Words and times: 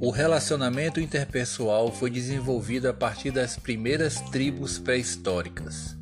O 0.00 0.10
relacionamento 0.10 1.00
interpessoal 1.00 1.90
foi 1.90 2.10
desenvolvido 2.10 2.88
a 2.88 2.94
partir 2.94 3.32
das 3.32 3.56
primeiras 3.56 4.20
tribos 4.20 4.78
pré-históricas. 4.78 5.96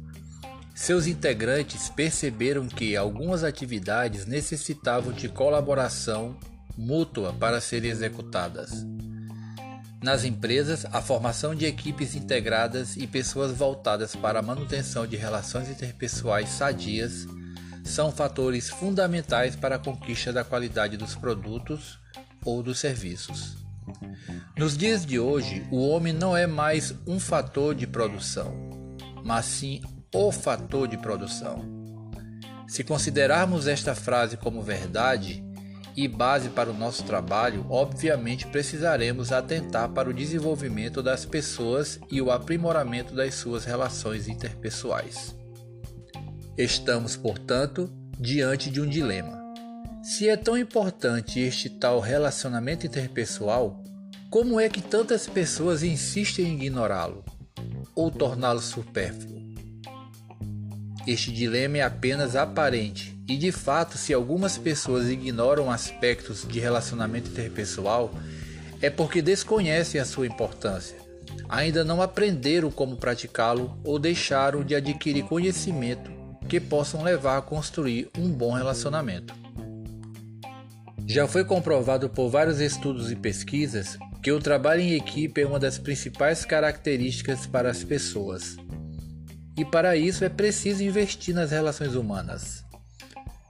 Seus 0.75 1.07
integrantes 1.07 1.89
perceberam 1.89 2.67
que 2.67 2.97
algumas 2.97 3.43
atividades 3.43 4.27
necessitavam 4.27 5.13
de 5.13 5.29
colaboração 5.29 6.37
mútua 6.77 7.33
para 7.33 7.61
serem 7.61 7.91
executadas. 7.91 8.85
Nas 10.03 10.25
empresas, 10.25 10.85
a 10.93 11.01
formação 11.01 11.55
de 11.55 11.65
equipes 11.65 12.15
integradas 12.15 12.97
e 12.97 13.07
pessoas 13.07 13.53
voltadas 13.53 14.15
para 14.15 14.41
a 14.41 14.43
manutenção 14.43 15.07
de 15.07 15.17
relações 15.17 15.71
interpessoais 15.71 16.51
sadias 16.51 17.27
são 17.85 18.11
fatores 18.11 18.71
fundamentais 18.71 19.55
para 19.55 19.77
a 19.77 19.79
conquista 19.79 20.33
da 20.33 20.43
qualidade 20.43 20.97
dos 20.97 21.15
produtos 21.15 22.01
ou 22.45 22.63
dos 22.63 22.79
serviços. 22.79 23.59
Nos 24.57 24.77
dias 24.77 25.05
de 25.05 25.19
hoje, 25.19 25.67
o 25.71 25.87
homem 25.89 26.13
não 26.13 26.37
é 26.37 26.47
mais 26.47 26.95
um 27.07 27.21
fator 27.21 27.75
de 27.75 27.87
produção, 27.87 28.55
mas 29.23 29.45
sim 29.45 29.83
o 30.13 30.33
fator 30.33 30.89
de 30.89 30.97
produção. 30.97 31.65
Se 32.67 32.83
considerarmos 32.83 33.69
esta 33.69 33.95
frase 33.95 34.37
como 34.37 34.63
verdade 34.63 35.45
e 35.97 36.09
base 36.09 36.49
para 36.49 36.71
o 36.71 36.75
nosso 36.75 37.05
trabalho, 37.05 37.67
obviamente 37.69 38.47
precisaremos 38.47 39.31
atentar 39.31 39.91
para 39.91 40.09
o 40.09 40.15
desenvolvimento 40.15 41.03
das 41.03 41.25
pessoas 41.25 42.01
e 42.11 42.21
o 42.23 42.31
aprimoramento 42.31 43.15
das 43.15 43.35
suas 43.35 43.65
relações 43.65 44.27
interpessoais. 44.27 45.44
Estamos, 46.57 47.17
portanto, 47.17 47.91
diante 48.17 48.71
de 48.71 48.81
um 48.81 48.89
dilema. 48.89 49.43
Se 50.05 50.29
é 50.29 50.37
tão 50.37 50.57
importante 50.57 51.41
este 51.41 51.69
tal 51.69 51.99
relacionamento 51.99 52.87
interpessoal, 52.87 53.83
como 54.31 54.61
é 54.61 54.69
que 54.69 54.81
tantas 54.81 55.27
pessoas 55.27 55.83
insistem 55.83 56.47
em 56.47 56.55
ignorá-lo 56.55 57.25
ou 57.93 58.09
torná-lo 58.09 58.61
supérfluo? 58.61 59.43
Este 61.05 61.33
dilema 61.33 61.79
é 61.79 61.83
apenas 61.83 62.37
aparente 62.37 63.19
e, 63.29 63.37
de 63.37 63.51
fato, 63.51 63.99
se 63.99 64.15
algumas 64.15 64.57
pessoas 64.57 65.09
ignoram 65.09 65.73
aspectos 65.73 66.47
de 66.47 66.61
relacionamento 66.61 67.31
interpessoal, 67.31 68.15
é 68.81 68.89
porque 68.89 69.21
desconhecem 69.21 70.01
a 70.01 70.05
sua 70.05 70.29
importância, 70.29 70.97
ainda 71.49 71.83
não 71.83 72.01
aprenderam 72.01 72.71
como 72.71 72.97
praticá-lo 72.97 73.77
ou 73.83 73.99
deixaram 73.99 74.63
de 74.63 74.77
adquirir 74.77 75.25
conhecimento 75.25 76.14
que 76.49 76.61
possam 76.61 77.03
levar 77.03 77.39
a 77.39 77.43
construir 77.43 78.09
um 78.19 78.31
bom 78.31 78.53
relacionamento. 78.53 79.35
Já 81.07 81.27
foi 81.27 81.45
comprovado 81.45 82.09
por 82.09 82.29
vários 82.29 82.61
estudos 82.61 83.11
e 83.11 83.17
pesquisas 83.17 83.99
que 84.23 84.33
o 84.33 84.41
trabalho 84.41 84.81
em 84.81 84.95
equipe 84.95 85.41
é 85.41 85.47
uma 85.47 85.59
das 85.59 85.79
principais 85.79 86.45
características 86.45 87.47
para 87.47 87.71
as 87.71 87.85
pessoas 87.85 88.57
e 89.57 89.65
para 89.65 89.97
isso 89.97 90.25
é 90.25 90.29
preciso 90.29 90.83
investir 90.83 91.35
nas 91.35 91.51
relações 91.51 91.95
humanas. 91.95 92.65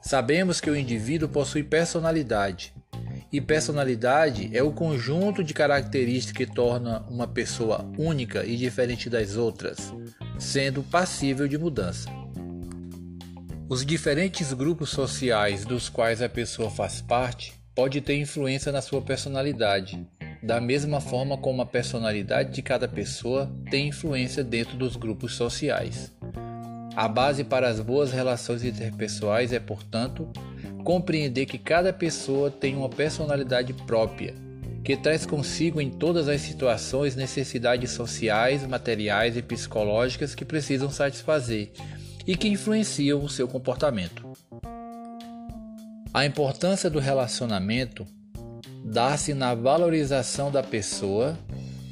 Sabemos 0.02 0.60
que 0.60 0.70
o 0.70 0.76
indivíduo 0.76 1.28
possui 1.28 1.62
personalidade, 1.62 2.74
e 3.32 3.40
personalidade 3.40 4.50
é 4.56 4.62
o 4.62 4.70
conjunto 4.70 5.42
de 5.42 5.54
características 5.54 6.46
que 6.46 6.54
torna 6.54 7.00
uma 7.08 7.26
pessoa 7.26 7.84
única 7.98 8.44
e 8.44 8.56
diferente 8.56 9.10
das 9.10 9.36
outras, 9.36 9.92
sendo 10.38 10.82
passível 10.82 11.48
de 11.48 11.58
mudança. 11.58 12.08
Os 13.66 13.84
diferentes 13.84 14.52
grupos 14.52 14.90
sociais 14.90 15.64
dos 15.64 15.88
quais 15.88 16.20
a 16.20 16.28
pessoa 16.28 16.70
faz 16.70 17.00
parte 17.00 17.54
pode 17.74 17.98
ter 18.02 18.14
influência 18.14 18.70
na 18.70 18.82
sua 18.82 19.00
personalidade, 19.00 20.06
da 20.42 20.60
mesma 20.60 21.00
forma 21.00 21.38
como 21.38 21.62
a 21.62 21.66
personalidade 21.66 22.52
de 22.52 22.60
cada 22.60 22.86
pessoa 22.86 23.50
tem 23.70 23.88
influência 23.88 24.44
dentro 24.44 24.76
dos 24.76 24.96
grupos 24.96 25.34
sociais. 25.34 26.12
A 26.94 27.08
base 27.08 27.42
para 27.42 27.66
as 27.66 27.80
boas 27.80 28.12
relações 28.12 28.62
interpessoais 28.62 29.50
é, 29.50 29.58
portanto, 29.58 30.28
compreender 30.84 31.46
que 31.46 31.56
cada 31.56 31.90
pessoa 31.90 32.50
tem 32.50 32.76
uma 32.76 32.90
personalidade 32.90 33.72
própria, 33.72 34.34
que 34.84 34.94
traz 34.94 35.24
consigo 35.24 35.80
em 35.80 35.90
todas 35.90 36.28
as 36.28 36.42
situações 36.42 37.16
necessidades 37.16 37.92
sociais, 37.92 38.66
materiais 38.66 39.38
e 39.38 39.42
psicológicas 39.42 40.34
que 40.34 40.44
precisam 40.44 40.90
satisfazer 40.90 41.72
e 42.26 42.36
que 42.36 42.48
influenciam 42.48 43.22
o 43.22 43.28
seu 43.28 43.46
comportamento. 43.46 44.26
A 46.12 46.24
importância 46.24 46.88
do 46.88 46.98
relacionamento 46.98 48.06
dá-se 48.84 49.34
na 49.34 49.54
valorização 49.54 50.50
da 50.50 50.62
pessoa, 50.62 51.36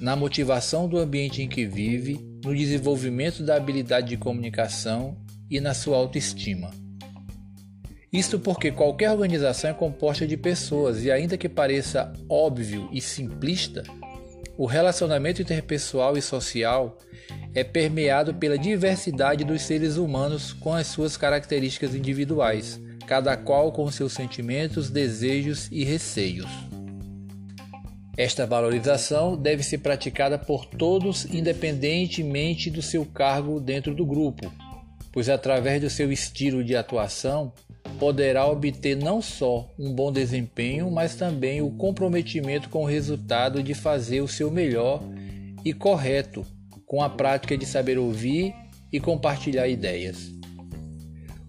na 0.01 0.15
motivação 0.15 0.89
do 0.89 0.99
ambiente 0.99 1.43
em 1.43 1.49
que 1.49 1.67
vive, 1.67 2.21
no 2.45 2.55
desenvolvimento 2.55 3.43
da 3.43 3.57
habilidade 3.57 4.09
de 4.09 4.17
comunicação 4.17 5.17
e 5.51 5.61
na 5.61 5.75
sua 5.75 5.97
autoestima. 5.97 6.71
Isto 8.13 8.39
porque 8.39 8.71
qualquer 8.71 9.11
organização 9.11 9.71
é 9.71 9.75
composta 9.75 10.27
de 10.27 10.37
pessoas 10.37 11.03
e, 11.05 11.11
ainda 11.11 11.39
que 11.39 11.49
pareça 11.49 12.13
óbvio 12.29 12.89
e 12.93 13.01
simplista, 13.01 13.83
o 14.59 14.67
relacionamento 14.67 15.41
interpessoal 15.41 16.17
e 16.17 16.23
social 16.23 16.99
é 17.55 17.63
permeado 17.63 18.35
pela 18.35 18.59
diversidade 18.59 19.45
dos 19.45 19.63
seres 19.63 19.97
humanos 19.97 20.53
com 20.53 20.73
as 20.73 20.87
suas 20.87 21.17
características 21.17 21.95
individuais, 21.95 22.81
cada 23.07 23.37
qual 23.37 23.73
com 23.73 23.91
seus 23.91 24.13
sentimentos, 24.13 24.89
desejos 24.89 25.69
e 25.71 25.85
receios. 25.85 26.51
Esta 28.17 28.47
valorização 28.47 29.37
deve 29.37 29.63
ser 29.63 29.79
praticada 29.79 30.39
por 30.39 30.67
todos, 30.67 31.25
independentemente 31.27 32.71
do 32.71 32.83
seu 32.83 33.05
cargo 33.07 33.59
dentro 33.59 33.95
do 33.95 34.05
grupo, 34.05 34.53
pois 35.11 35.29
através 35.29 35.81
do 35.81 35.91
seu 35.91 36.13
estilo 36.13 36.63
de 36.63 36.77
atuação 36.77 37.53
poderá 37.99 38.47
obter 38.47 38.97
não 38.97 39.23
só 39.23 39.69
um 39.79 39.93
bom 39.93 40.11
desempenho, 40.11 40.91
mas 40.91 41.15
também 41.15 41.63
o 41.63 41.71
comprometimento 41.71 42.69
com 42.69 42.83
o 42.83 42.87
resultado 42.87 43.63
de 43.63 43.75
fazer 43.75 44.21
o 44.21 44.29
seu 44.29 44.51
melhor 44.51 45.03
e 45.65 45.73
correto 45.73 46.45
com 46.93 47.03
a 47.03 47.09
prática 47.09 47.57
de 47.57 47.65
saber 47.65 47.97
ouvir 47.97 48.55
e 48.93 49.01
compartilhar 49.01 49.67
ideias. 49.67 50.31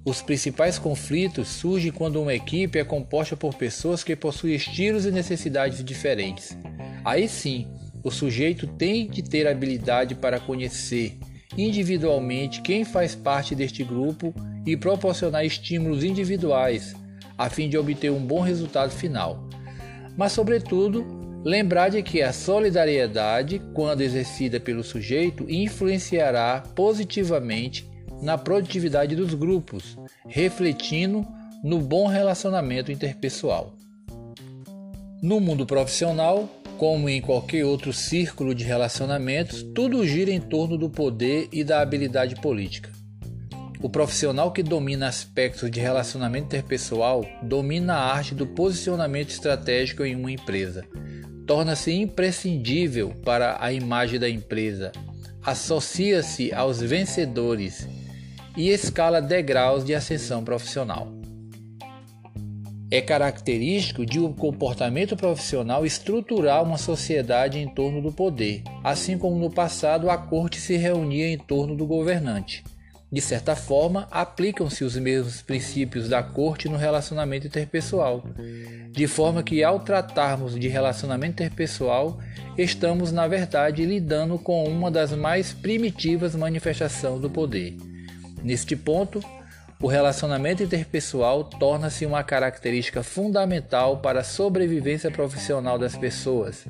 Os 0.05 0.21
principais 0.21 0.79
conflitos 0.79 1.49
surgem 1.49 1.91
quando 1.91 2.21
uma 2.21 2.33
equipe 2.33 2.79
é 2.79 2.83
composta 2.85 3.35
por 3.35 3.53
pessoas 3.53 4.05
que 4.05 4.15
possuem 4.15 4.55
estilos 4.55 5.05
e 5.05 5.11
necessidades 5.11 5.83
diferentes. 5.83 6.57
Aí 7.03 7.27
sim, 7.27 7.67
o 8.01 8.09
sujeito 8.09 8.65
tem 8.65 9.09
de 9.09 9.21
ter 9.21 9.45
habilidade 9.45 10.15
para 10.15 10.39
conhecer 10.39 11.19
individualmente 11.57 12.61
quem 12.61 12.85
faz 12.85 13.13
parte 13.13 13.53
deste 13.53 13.83
grupo 13.83 14.33
e 14.65 14.77
proporcionar 14.77 15.45
estímulos 15.45 16.05
individuais 16.05 16.95
a 17.37 17.49
fim 17.49 17.67
de 17.67 17.77
obter 17.77 18.13
um 18.13 18.25
bom 18.25 18.39
resultado 18.39 18.91
final. 18.91 19.49
Mas, 20.15 20.31
sobretudo, 20.31 21.22
lembrar 21.43 21.89
de 21.89 22.01
que 22.01 22.21
a 22.21 22.31
solidariedade, 22.31 23.61
quando 23.73 24.01
exercida 24.01 24.59
pelo 24.59 24.83
sujeito, 24.83 25.45
influenciará 25.49 26.63
positivamente 26.73 27.89
na 28.21 28.37
produtividade 28.37 29.15
dos 29.15 29.33
grupos, 29.33 29.97
refletindo 30.27 31.25
no 31.63 31.79
bom 31.79 32.07
relacionamento 32.07 32.91
interpessoal. 32.91 33.75
No 35.21 35.39
mundo 35.39 35.65
profissional, 35.65 36.49
como 36.77 37.07
em 37.07 37.21
qualquer 37.21 37.65
outro 37.65 37.93
círculo 37.93 38.55
de 38.55 38.63
relacionamentos, 38.63 39.63
tudo 39.75 40.05
gira 40.05 40.31
em 40.31 40.39
torno 40.39 40.77
do 40.77 40.89
poder 40.89 41.47
e 41.51 41.63
da 41.63 41.81
habilidade 41.81 42.35
política. 42.35 42.91
O 43.81 43.89
profissional 43.89 44.51
que 44.51 44.63
domina 44.63 45.07
aspectos 45.07 45.69
de 45.69 45.79
relacionamento 45.79 46.45
interpessoal 46.45 47.25
domina 47.41 47.95
a 47.95 48.13
arte 48.13 48.33
do 48.33 48.47
posicionamento 48.47 49.29
estratégico 49.29 50.05
em 50.05 50.15
uma 50.15 50.31
empresa. 50.31 50.85
Torna-se 51.45 51.91
imprescindível 51.91 53.13
para 53.23 53.57
a 53.59 53.71
imagem 53.73 54.19
da 54.19 54.29
empresa. 54.29 54.91
Associa-se 55.43 56.53
aos 56.53 56.81
vencedores 56.81 57.87
e 58.55 58.69
escala 58.69 59.21
degraus 59.21 59.83
de 59.83 59.93
ascensão 59.93 60.43
profissional. 60.43 61.11
É 62.89 63.01
característico 63.01 64.05
de 64.05 64.19
um 64.19 64.31
comportamento 64.31 65.17
profissional 65.17 65.83
estruturar 65.83 66.63
uma 66.63 66.77
sociedade 66.77 67.57
em 67.57 67.67
torno 67.67 68.01
do 68.01 68.11
poder, 68.11 68.61
assim 68.83 69.17
como 69.17 69.35
no 69.35 69.49
passado 69.49 70.11
a 70.11 70.17
corte 70.17 70.61
se 70.61 70.77
reunia 70.77 71.27
em 71.27 71.37
torno 71.37 71.75
do 71.75 71.87
governante. 71.87 72.63
De 73.13 73.21
certa 73.21 73.55
forma, 73.55 74.07
aplicam-se 74.09 74.83
os 74.83 74.97
mesmos 74.97 75.39
princípios 75.39 76.09
da 76.09 76.23
corte 76.23 76.67
no 76.67 76.77
relacionamento 76.77 77.45
interpessoal, 77.45 78.23
de 78.89 79.05
forma 79.05 79.43
que, 79.43 79.63
ao 79.63 79.81
tratarmos 79.81 80.59
de 80.59 80.67
relacionamento 80.67 81.43
interpessoal, 81.43 82.19
estamos, 82.57 83.11
na 83.11 83.27
verdade, 83.27 83.85
lidando 83.85 84.39
com 84.39 84.63
uma 84.63 84.89
das 84.89 85.11
mais 85.11 85.53
primitivas 85.53 86.35
manifestações 86.35 87.21
do 87.21 87.29
poder. 87.29 87.77
Neste 88.41 88.75
ponto, 88.75 89.23
o 89.79 89.85
relacionamento 89.85 90.63
interpessoal 90.63 91.43
torna-se 91.43 92.07
uma 92.07 92.23
característica 92.23 93.03
fundamental 93.03 93.97
para 93.97 94.21
a 94.21 94.23
sobrevivência 94.23 95.11
profissional 95.11 95.77
das 95.77 95.95
pessoas 95.95 96.65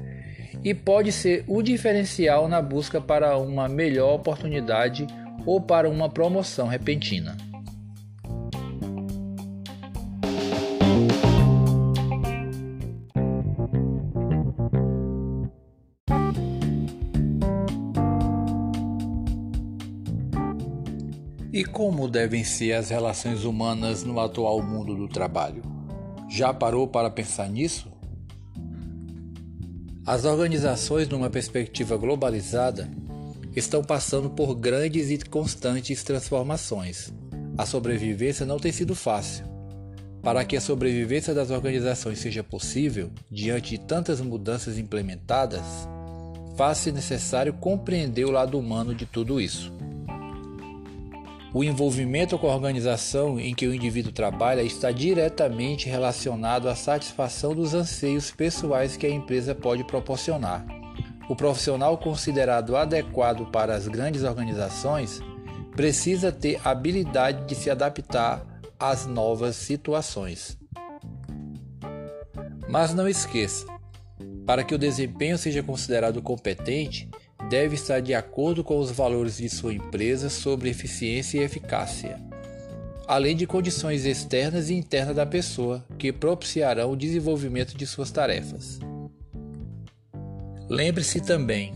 e 0.62 0.74
pode 0.74 1.14
ser 1.14 1.46
o 1.48 1.62
diferencial 1.62 2.50
na 2.50 2.62
busca 2.62 3.00
para 3.00 3.38
uma 3.38 3.70
melhor 3.70 4.16
oportunidade 4.16 5.08
ou 5.46 5.60
para 5.62 5.90
uma 5.90 6.10
promoção 6.10 6.68
repentina. 6.68 7.38
E 21.54 21.64
como 21.64 22.08
devem 22.08 22.44
ser 22.44 22.74
as 22.74 22.90
relações 22.90 23.46
humanas 23.46 24.04
no 24.04 24.20
atual 24.20 24.60
mundo 24.64 24.96
do 24.96 25.08
trabalho? 25.08 25.62
Já 26.28 26.52
parou 26.52 26.88
para 26.88 27.12
pensar 27.12 27.48
nisso? 27.48 27.94
As 30.04 30.26
organizações, 30.26 31.08
numa 31.08 31.30
perspectiva 31.30 31.96
globalizada, 31.96 32.90
estão 33.56 33.84
passando 33.84 34.30
por 34.30 34.56
grandes 34.56 35.10
e 35.10 35.18
constantes 35.18 36.04
transformações. 36.04 37.14
A 37.58 37.66
sobrevivência 37.66 38.46
não 38.46 38.58
tem 38.58 38.72
sido 38.72 38.96
fácil. 38.96 39.46
Para 40.22 40.44
que 40.46 40.56
a 40.56 40.62
sobrevivência 40.62 41.34
das 41.34 41.52
organizações 41.52 42.20
seja 42.20 42.44
possível, 42.44 43.12
diante 43.30 43.72
de 43.72 43.80
tantas 43.80 44.22
mudanças 44.22 44.78
implementadas, 44.78 45.62
faz-se 46.56 46.92
necessário 46.92 47.54
compreender 47.54 48.26
o 48.26 48.32
lado 48.32 48.58
humano 48.58 48.96
de 48.96 49.06
tudo 49.06 49.40
isso. 49.40 49.72
O 51.54 51.64
envolvimento 51.64 52.36
com 52.40 52.50
a 52.50 52.56
organização 52.56 53.40
em 53.40 53.54
que 53.54 53.68
o 53.68 53.76
indivíduo 53.76 54.12
trabalha 54.12 54.64
está 54.64 54.92
diretamente 54.92 55.88
relacionado 55.88 56.68
à 56.68 56.76
satisfação 56.76 57.54
dos 57.54 57.76
anseios 57.76 58.32
pessoais 58.32 58.98
que 58.98 59.06
a 59.06 59.10
empresa 59.10 59.54
pode 59.54 59.84
proporcionar. 59.84 60.66
O 61.30 61.36
profissional 61.36 61.98
considerado 61.98 62.76
adequado 62.76 63.46
para 63.52 63.76
as 63.76 63.88
grandes 63.88 64.24
organizações 64.24 65.22
precisa 65.76 66.32
ter 66.32 66.60
habilidade 66.64 67.46
de 67.46 67.56
se 67.56 67.70
adaptar 67.70 68.46
às 68.80 69.06
novas 69.06 69.56
situações. 69.56 70.58
Mas 72.68 72.94
não 72.94 73.08
esqueça, 73.08 73.66
para 74.46 74.64
que 74.64 74.76
o 74.76 74.78
desempenho 74.78 75.38
seja 75.38 75.64
considerado 75.64 76.22
competente, 76.22 77.10
deve 77.50 77.76
estar 77.76 78.02
de 78.02 78.14
acordo 78.14 78.64
com 78.64 78.78
os 78.80 78.92
valores 78.92 79.38
de 79.38 79.50
sua 79.50 79.74
empresa 79.74 80.30
sobre 80.30 80.70
eficiência 80.70 81.40
e 81.40 81.44
eficácia, 81.44 82.20
além 83.08 83.36
de 83.36 83.48
condições 83.48 84.06
externas 84.06 84.70
e 84.70 84.74
internas 84.74 85.16
da 85.16 85.26
pessoa 85.26 85.86
que 85.98 86.12
propiciarão 86.12 86.92
o 86.92 86.98
desenvolvimento 86.98 87.78
de 87.78 87.86
suas 87.86 88.12
tarefas. 88.12 88.80
Lembre-se 90.74 91.22
também, 91.22 91.72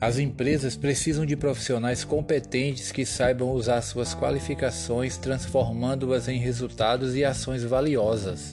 as 0.00 0.18
empresas 0.18 0.74
precisam 0.74 1.24
de 1.24 1.36
profissionais 1.36 2.02
competentes 2.02 2.90
que 2.90 3.06
saibam 3.06 3.52
usar 3.52 3.80
suas 3.82 4.16
qualificações, 4.16 5.16
transformando-as 5.16 6.26
em 6.26 6.36
resultados 6.36 7.14
e 7.14 7.24
ações 7.24 7.62
valiosas. 7.62 8.52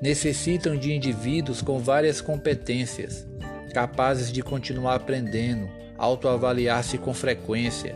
Necessitam 0.00 0.74
de 0.74 0.90
indivíduos 0.90 1.60
com 1.60 1.78
várias 1.78 2.22
competências, 2.22 3.26
capazes 3.74 4.32
de 4.32 4.42
continuar 4.42 4.94
aprendendo, 4.94 5.68
autoavaliar-se 5.98 6.96
com 6.96 7.12
frequência, 7.12 7.94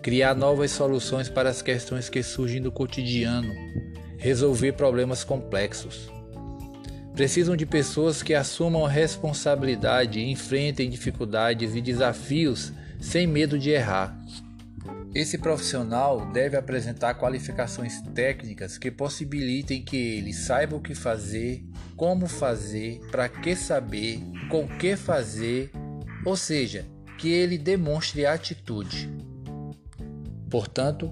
criar 0.00 0.34
novas 0.34 0.70
soluções 0.70 1.28
para 1.28 1.50
as 1.50 1.60
questões 1.60 2.08
que 2.08 2.22
surgem 2.22 2.62
do 2.62 2.72
cotidiano, 2.72 3.52
resolver 4.16 4.72
problemas 4.72 5.22
complexos. 5.22 6.08
Precisam 7.14 7.56
de 7.56 7.66
pessoas 7.66 8.22
que 8.22 8.34
assumam 8.34 8.84
responsabilidade 8.86 10.20
enfrentem 10.20 10.88
dificuldades 10.88 11.74
e 11.74 11.80
desafios 11.80 12.72
sem 13.00 13.26
medo 13.26 13.58
de 13.58 13.70
errar. 13.70 14.16
Esse 15.12 15.36
profissional 15.36 16.30
deve 16.30 16.56
apresentar 16.56 17.14
qualificações 17.14 18.00
técnicas 18.14 18.78
que 18.78 18.92
possibilitem 18.92 19.82
que 19.82 19.96
ele 19.96 20.32
saiba 20.32 20.76
o 20.76 20.80
que 20.80 20.94
fazer, 20.94 21.64
como 21.96 22.28
fazer, 22.28 23.00
para 23.10 23.28
que 23.28 23.56
saber, 23.56 24.20
com 24.48 24.68
que 24.68 24.96
fazer, 24.96 25.72
ou 26.24 26.36
seja, 26.36 26.86
que 27.18 27.28
ele 27.28 27.58
demonstre 27.58 28.24
atitude. 28.24 29.10
Portanto, 30.48 31.10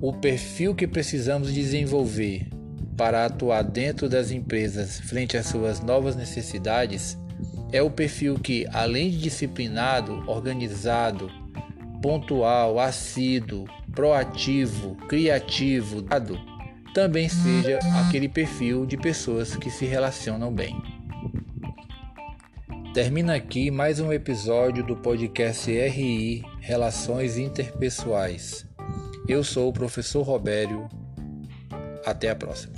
o 0.00 0.12
perfil 0.12 0.74
que 0.74 0.86
precisamos 0.86 1.52
desenvolver 1.52 2.48
para 2.98 3.24
atuar 3.24 3.62
dentro 3.62 4.08
das 4.08 4.32
empresas 4.32 4.98
frente 4.98 5.36
às 5.36 5.46
suas 5.46 5.80
novas 5.80 6.16
necessidades 6.16 7.16
é 7.72 7.80
o 7.80 7.88
perfil 7.88 8.34
que, 8.34 8.66
além 8.72 9.08
de 9.10 9.18
disciplinado, 9.18 10.24
organizado, 10.26 11.30
pontual, 12.02 12.80
assíduo, 12.80 13.66
proativo, 13.94 14.96
criativo, 15.06 16.02
dado, 16.02 16.36
também 16.92 17.28
seja 17.28 17.78
aquele 18.04 18.28
perfil 18.28 18.84
de 18.84 18.96
pessoas 18.96 19.54
que 19.54 19.70
se 19.70 19.84
relacionam 19.86 20.52
bem. 20.52 20.74
Termina 22.92 23.36
aqui 23.36 23.70
mais 23.70 24.00
um 24.00 24.12
episódio 24.12 24.84
do 24.84 24.96
podcast 24.96 25.70
RI 25.70 26.42
Relações 26.60 27.38
Interpessoais. 27.38 28.66
Eu 29.28 29.44
sou 29.44 29.68
o 29.68 29.72
professor 29.72 30.22
Robério. 30.22 30.88
Até 32.04 32.30
a 32.30 32.36
próxima. 32.36 32.74